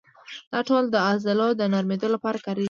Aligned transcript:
دا 0.51 0.59
ټول 0.69 0.83
د 0.89 0.95
عضلو 1.07 1.49
د 1.59 1.61
نرمېدو 1.73 2.07
لپاره 2.15 2.37
کېږي. 2.45 2.59